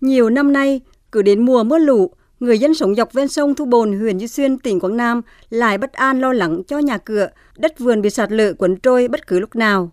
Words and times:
Nhiều 0.00 0.30
năm 0.30 0.52
nay, 0.52 0.80
cứ 1.12 1.22
đến 1.22 1.44
mùa 1.44 1.64
mưa 1.64 1.78
lũ, 1.78 2.10
người 2.40 2.58
dân 2.58 2.74
sống 2.74 2.94
dọc 2.94 3.12
ven 3.12 3.28
sông 3.28 3.54
Thu 3.54 3.64
Bồn, 3.64 3.98
huyện 3.98 4.18
Duy 4.18 4.28
Xuyên, 4.28 4.58
tỉnh 4.58 4.80
Quảng 4.80 4.96
Nam 4.96 5.22
lại 5.50 5.78
bất 5.78 5.92
an 5.92 6.20
lo 6.20 6.32
lắng 6.32 6.62
cho 6.66 6.78
nhà 6.78 6.98
cửa, 6.98 7.28
đất 7.56 7.78
vườn 7.78 8.02
bị 8.02 8.10
sạt 8.10 8.32
lở 8.32 8.52
cuốn 8.52 8.76
trôi 8.76 9.08
bất 9.08 9.26
cứ 9.26 9.40
lúc 9.40 9.56
nào. 9.56 9.90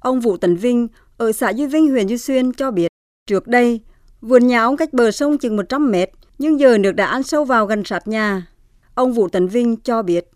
Ông 0.00 0.20
Vũ 0.20 0.36
Tấn 0.36 0.56
Vinh 0.56 0.88
ở 1.16 1.32
xã 1.32 1.50
Duy 1.50 1.66
Vinh, 1.66 1.90
huyện 1.90 2.06
Duy 2.06 2.18
Xuyên 2.18 2.52
cho 2.52 2.70
biết, 2.70 2.88
trước 3.26 3.46
đây, 3.46 3.80
vườn 4.20 4.46
nhà 4.46 4.62
ông 4.62 4.76
cách 4.76 4.92
bờ 4.92 5.10
sông 5.10 5.38
chừng 5.38 5.56
100 5.56 5.90
mét, 5.90 6.10
nhưng 6.38 6.60
giờ 6.60 6.78
nước 6.78 6.92
đã 6.92 7.06
ăn 7.06 7.22
sâu 7.22 7.44
vào 7.44 7.66
gần 7.66 7.84
sạt 7.84 8.08
nhà. 8.08 8.46
Ông 8.94 9.12
Vũ 9.12 9.28
Tấn 9.28 9.48
Vinh 9.48 9.76
cho 9.76 10.02
biết, 10.02 10.30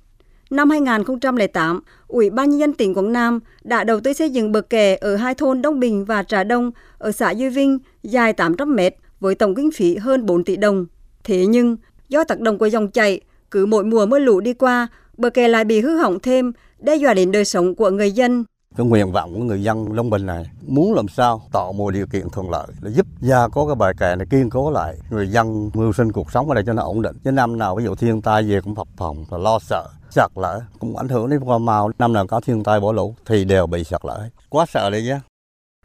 năm 0.50 0.70
2008, 0.70 1.80
Ủy 2.06 2.30
ban 2.30 2.50
nhân 2.50 2.58
dân 2.58 2.72
tỉnh 2.72 2.94
Quảng 2.94 3.12
Nam 3.12 3.40
đã 3.64 3.84
đầu 3.84 4.00
tư 4.00 4.12
xây 4.12 4.30
dựng 4.30 4.52
bờ 4.52 4.60
kè 4.60 4.96
ở 4.96 5.16
hai 5.16 5.34
thôn 5.34 5.62
Đông 5.62 5.80
Bình 5.80 6.04
và 6.04 6.22
Trà 6.22 6.44
Đông 6.44 6.70
ở 6.98 7.12
xã 7.12 7.30
Duy 7.30 7.48
Vinh 7.48 7.78
dài 8.02 8.32
800 8.32 8.76
mét 8.76 8.94
với 9.20 9.34
tổng 9.34 9.54
kinh 9.54 9.70
phí 9.74 9.96
hơn 9.96 10.26
4 10.26 10.44
tỷ 10.44 10.56
đồng. 10.56 10.86
Thế 11.24 11.46
nhưng, 11.46 11.76
do 12.08 12.24
tác 12.24 12.40
động 12.40 12.58
của 12.58 12.66
dòng 12.66 12.90
chảy, 12.90 13.20
cứ 13.50 13.66
mỗi 13.66 13.84
mùa 13.84 14.06
mưa 14.06 14.18
lũ 14.18 14.40
đi 14.40 14.54
qua, 14.54 14.88
bờ 15.16 15.30
kè 15.30 15.48
lại 15.48 15.64
bị 15.64 15.80
hư 15.80 15.96
hỏng 15.96 16.18
thêm, 16.20 16.52
đe 16.78 16.96
dọa 16.96 17.14
đến 17.14 17.32
đời 17.32 17.44
sống 17.44 17.74
của 17.74 17.90
người 17.90 18.12
dân. 18.12 18.44
Cái 18.76 18.86
nguyện 18.86 19.12
vọng 19.12 19.34
của 19.34 19.44
người 19.44 19.62
dân 19.62 19.92
Long 19.92 20.10
Bình 20.10 20.26
này 20.26 20.50
muốn 20.66 20.94
làm 20.94 21.08
sao 21.08 21.42
tạo 21.52 21.72
mọi 21.72 21.92
điều 21.92 22.06
kiện 22.06 22.30
thuận 22.30 22.50
lợi 22.50 22.66
để 22.82 22.90
giúp 22.90 23.06
gia 23.20 23.48
có 23.48 23.66
cái 23.66 23.74
bờ 23.74 23.92
kè 24.00 24.16
này 24.16 24.26
kiên 24.30 24.50
cố 24.50 24.70
lại 24.70 24.96
người 25.10 25.28
dân 25.28 25.70
mưu 25.74 25.92
sinh 25.92 26.12
cuộc 26.12 26.32
sống 26.32 26.48
ở 26.48 26.54
đây 26.54 26.64
cho 26.66 26.72
nó 26.72 26.82
ổn 26.82 27.02
định. 27.02 27.16
Chứ 27.24 27.30
năm 27.30 27.58
nào 27.58 27.76
ví 27.76 27.84
dụ 27.84 27.94
thiên 27.94 28.22
tai 28.22 28.42
về 28.42 28.60
cũng 28.60 28.74
phập 28.74 28.86
phòng 28.96 29.24
và 29.28 29.38
lo 29.38 29.58
sợ 29.58 29.88
sạt 30.10 30.30
lở 30.36 30.60
cũng 30.78 30.96
ảnh 30.96 31.08
hưởng 31.08 31.30
đến 31.30 31.40
hoa 31.40 31.58
màu 31.58 31.90
năm 31.98 32.12
nào 32.12 32.26
có 32.26 32.40
thiên 32.40 32.62
tai 32.62 32.80
bão 32.80 32.92
lũ 32.92 33.14
thì 33.26 33.44
đều 33.44 33.66
bị 33.66 33.84
sạt 33.84 34.00
lở 34.04 34.28
quá 34.48 34.66
sợ 34.68 34.90
đấy 34.90 35.04
chứ 35.06 35.14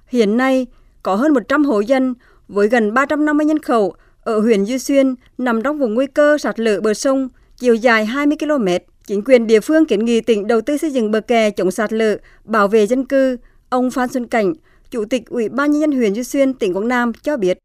hiện 0.08 0.38
nay 0.38 0.68
có 1.04 1.16
hơn 1.16 1.34
100 1.34 1.66
hộ 1.66 1.80
dân 1.80 2.14
với 2.48 2.68
gần 2.68 2.94
350 2.94 3.46
nhân 3.46 3.60
khẩu 3.60 3.94
ở 4.24 4.40
huyện 4.40 4.64
Duy 4.64 4.80
Xuyên 4.80 5.16
nằm 5.38 5.62
trong 5.62 5.80
vùng 5.80 5.94
nguy 5.94 6.08
cơ 6.08 6.38
sạt 6.38 6.60
lở 6.60 6.82
bờ 6.82 6.94
sông 6.94 7.30
chiều 7.58 7.76
dài 7.76 8.06
20 8.06 8.38
km. 8.40 8.68
Chính 9.08 9.24
quyền 9.24 9.48
địa 9.48 9.60
phương 9.60 9.86
kiến 9.86 10.06
nghị 10.06 10.22
tỉnh 10.22 10.48
đầu 10.48 10.62
tư 10.62 10.78
xây 10.78 10.92
dựng 10.92 11.12
bờ 11.12 11.22
kè 11.22 11.52
chống 11.52 11.72
sạt 11.72 11.94
lở, 11.94 12.18
bảo 12.44 12.68
vệ 12.68 12.88
dân 12.88 13.06
cư. 13.06 13.38
Ông 13.70 13.92
Phan 13.92 14.10
Xuân 14.10 14.28
Cảnh, 14.28 14.54
Chủ 14.92 15.06
tịch 15.06 15.30
Ủy 15.30 15.50
ban 15.50 15.72
nhân 15.72 15.82
dân 15.82 15.92
huyện 15.92 16.14
Duy 16.14 16.24
Xuyên, 16.24 16.54
tỉnh 16.54 16.74
Quảng 16.74 16.88
Nam 16.88 17.12
cho 17.24 17.38
biết, 17.38 17.58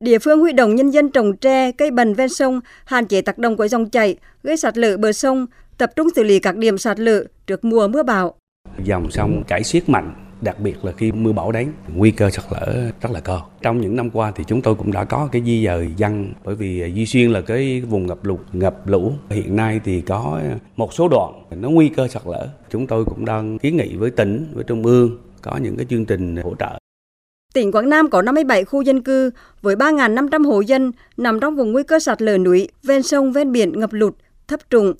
địa 0.00 0.18
phương 0.18 0.40
huy 0.40 0.52
động 0.52 0.74
nhân 0.74 0.90
dân 0.90 1.10
trồng 1.10 1.36
tre, 1.36 1.72
cây 1.72 1.90
bần 1.90 2.14
ven 2.14 2.28
sông, 2.28 2.60
hạn 2.84 3.06
chế 3.06 3.20
tác 3.20 3.38
động 3.38 3.56
của 3.56 3.68
dòng 3.68 3.90
chảy, 3.90 4.16
gây 4.42 4.56
sạt 4.56 4.78
lở 4.78 4.96
bờ 4.96 5.12
sông, 5.12 5.46
tập 5.78 5.90
trung 5.96 6.08
xử 6.16 6.22
lý 6.22 6.38
các 6.38 6.56
điểm 6.56 6.78
sạt 6.78 7.00
lở 7.00 7.24
trước 7.46 7.64
mùa 7.64 7.88
mưa 7.88 8.02
bão. 8.02 8.34
Dòng 8.84 9.10
sông 9.10 9.42
chảy 9.48 9.64
xiết 9.64 9.88
mạnh, 9.88 10.23
đặc 10.44 10.60
biệt 10.60 10.84
là 10.84 10.92
khi 10.92 11.12
mưa 11.12 11.32
bão 11.32 11.52
đến, 11.52 11.72
nguy 11.94 12.10
cơ 12.10 12.30
sạt 12.30 12.44
lở 12.50 12.90
rất 13.00 13.10
là 13.12 13.20
cao. 13.20 13.50
Trong 13.62 13.80
những 13.80 13.96
năm 13.96 14.10
qua 14.10 14.32
thì 14.36 14.44
chúng 14.46 14.62
tôi 14.62 14.74
cũng 14.74 14.92
đã 14.92 15.04
có 15.04 15.28
cái 15.32 15.42
di 15.44 15.64
dời 15.64 15.92
dân 15.96 16.32
bởi 16.44 16.54
vì 16.54 16.92
Duy 16.94 17.06
Xuyên 17.06 17.30
là 17.30 17.40
cái 17.40 17.80
vùng 17.80 18.06
ngập 18.06 18.24
lụt, 18.24 18.40
ngập 18.52 18.88
lũ. 18.88 19.12
Hiện 19.30 19.56
nay 19.56 19.80
thì 19.84 20.00
có 20.00 20.40
một 20.76 20.94
số 20.94 21.08
đoạn 21.08 21.32
nó 21.50 21.70
nguy 21.70 21.88
cơ 21.88 22.08
sạt 22.08 22.22
lở. 22.26 22.48
Chúng 22.70 22.86
tôi 22.86 23.04
cũng 23.04 23.24
đang 23.24 23.58
kiến 23.58 23.76
nghị 23.76 23.96
với 23.96 24.10
tỉnh, 24.10 24.46
với 24.54 24.64
trung 24.64 24.82
ương 24.82 25.18
có 25.42 25.56
những 25.56 25.76
cái 25.76 25.86
chương 25.90 26.04
trình 26.04 26.36
hỗ 26.36 26.54
trợ. 26.58 26.78
Tỉnh 27.54 27.72
Quảng 27.72 27.88
Nam 27.88 28.10
có 28.10 28.22
57 28.22 28.64
khu 28.64 28.82
dân 28.82 29.02
cư 29.02 29.30
với 29.62 29.76
3.500 29.76 30.46
hộ 30.46 30.60
dân 30.60 30.92
nằm 31.16 31.40
trong 31.40 31.56
vùng 31.56 31.72
nguy 31.72 31.82
cơ 31.82 31.98
sạt 31.98 32.22
lở 32.22 32.38
núi, 32.38 32.68
ven 32.82 33.02
sông, 33.02 33.32
ven 33.32 33.52
biển 33.52 33.80
ngập 33.80 33.92
lụt, 33.92 34.14
thấp 34.48 34.60
trũng, 34.70 34.92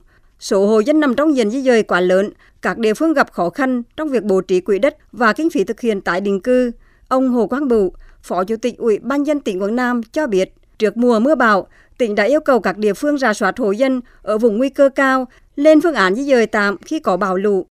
Số 0.44 0.66
hộ 0.66 0.80
dân 0.80 1.00
nằm 1.00 1.14
trong 1.14 1.36
diện 1.36 1.50
di 1.50 1.62
dời 1.62 1.82
quá 1.82 2.00
lớn, 2.00 2.30
các 2.62 2.78
địa 2.78 2.94
phương 2.94 3.12
gặp 3.12 3.32
khó 3.32 3.50
khăn 3.50 3.82
trong 3.96 4.08
việc 4.08 4.22
bố 4.22 4.40
trí 4.40 4.60
quỹ 4.60 4.78
đất 4.78 4.96
và 5.12 5.32
kinh 5.32 5.50
phí 5.50 5.64
thực 5.64 5.80
hiện 5.80 6.00
tái 6.00 6.20
định 6.20 6.40
cư. 6.40 6.72
Ông 7.08 7.28
Hồ 7.28 7.46
Quang 7.46 7.68
Bửu, 7.68 7.92
Phó 8.22 8.44
Chủ 8.44 8.56
tịch 8.56 8.78
Ủy 8.78 8.98
ban 8.98 9.24
dân 9.24 9.40
tỉnh 9.40 9.62
Quảng 9.62 9.76
Nam 9.76 10.02
cho 10.12 10.26
biết, 10.26 10.52
trước 10.78 10.96
mùa 10.96 11.18
mưa 11.18 11.34
bão, 11.34 11.66
tỉnh 11.98 12.14
đã 12.14 12.24
yêu 12.24 12.40
cầu 12.40 12.60
các 12.60 12.78
địa 12.78 12.94
phương 12.94 13.16
ra 13.16 13.34
soát 13.34 13.58
hộ 13.58 13.70
dân 13.70 14.00
ở 14.22 14.38
vùng 14.38 14.58
nguy 14.58 14.68
cơ 14.68 14.88
cao, 14.88 15.26
lên 15.56 15.80
phương 15.80 15.94
án 15.94 16.14
di 16.14 16.24
dời 16.24 16.46
tạm 16.46 16.76
khi 16.76 16.98
có 16.98 17.16
bão 17.16 17.36
lũ 17.36 17.66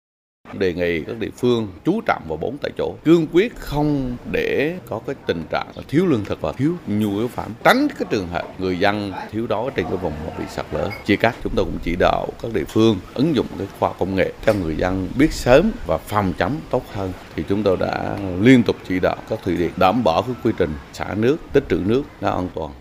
đề 0.53 0.73
nghị 0.73 1.01
các 1.01 1.19
địa 1.19 1.29
phương 1.37 1.67
chú 1.85 2.01
trọng 2.05 2.23
vào 2.27 2.37
bốn 2.37 2.57
tại 2.61 2.71
chỗ. 2.77 2.95
Cương 3.05 3.27
quyết 3.31 3.55
không 3.55 4.17
để 4.31 4.75
có 4.89 4.99
cái 5.05 5.15
tình 5.25 5.43
trạng 5.49 5.67
thiếu 5.87 6.05
lương 6.05 6.25
thực 6.25 6.41
và 6.41 6.51
thiếu 6.51 6.73
nhu 6.87 7.17
yếu 7.17 7.27
phẩm. 7.27 7.51
Tránh 7.63 7.87
cái 7.99 8.07
trường 8.09 8.27
hợp 8.27 8.59
người 8.59 8.79
dân 8.79 9.11
thiếu 9.31 9.47
đói 9.47 9.71
trên 9.75 9.85
cái 9.85 9.97
vùng 9.97 10.13
bị 10.39 10.45
sạt 10.49 10.65
lở. 10.71 10.89
Chia 11.05 11.15
cắt, 11.15 11.35
chúng 11.43 11.53
tôi 11.55 11.65
cũng 11.65 11.79
chỉ 11.83 11.95
đạo 11.99 12.27
các 12.41 12.53
địa 12.53 12.63
phương 12.67 12.97
ứng 13.13 13.35
dụng 13.35 13.47
cái 13.57 13.67
khoa 13.79 13.93
công 13.99 14.15
nghệ 14.15 14.33
cho 14.45 14.53
người 14.53 14.75
dân 14.75 15.09
biết 15.15 15.33
sớm 15.33 15.71
và 15.85 15.97
phòng 15.97 16.33
chống 16.37 16.55
tốt 16.69 16.83
hơn. 16.93 17.13
Thì 17.35 17.43
chúng 17.49 17.63
tôi 17.63 17.77
đã 17.77 18.17
liên 18.41 18.63
tục 18.63 18.75
chỉ 18.87 18.99
đạo 18.99 19.15
các 19.29 19.39
thủy 19.43 19.57
điện 19.57 19.71
đảm 19.77 20.03
bảo 20.03 20.21
cái 20.21 20.35
quy 20.43 20.51
trình 20.57 20.73
xả 20.93 21.15
nước, 21.15 21.37
tích 21.53 21.63
trữ 21.69 21.81
nước 21.85 22.03
nó 22.21 22.29
an 22.29 22.49
toàn. 22.55 22.71